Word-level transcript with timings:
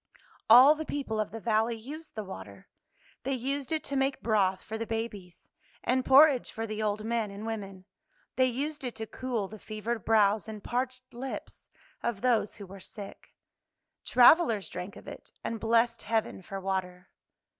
All 0.49 0.73
the 0.73 0.83
people 0.83 1.19
of 1.19 1.29
the 1.29 1.39
valley 1.39 1.75
used 1.75 2.15
the 2.15 2.23
water. 2.23 2.67
They 3.21 3.33
used 3.35 3.71
it 3.71 3.83
to 3.83 3.95
make 3.95 4.23
broth 4.23 4.63
for 4.63 4.75
the 4.75 4.87
babies, 4.87 5.47
and 5.83 6.03
porridge 6.03 6.49
for 6.51 6.65
the 6.65 6.81
old 6.81 7.03
men 7.05 7.29
and 7.29 7.45
women. 7.45 7.85
They 8.35 8.47
used 8.47 8.83
it 8.83 8.95
to 8.95 9.05
cool 9.05 9.47
the 9.47 9.59
fevered 9.59 10.03
brows 10.03 10.47
and 10.47 10.63
parched 10.63 11.13
lips 11.13 11.69
of 12.01 12.21
those 12.21 12.55
who 12.55 12.65
were 12.65 12.79
sick. 12.79 13.35
Travelers 14.03 14.69
drank 14.69 14.95
of 14.95 15.07
it, 15.07 15.31
and 15.43 15.59
blessed 15.59 16.01
heaven 16.01 16.41
for 16.41 16.59
water. 16.59 17.09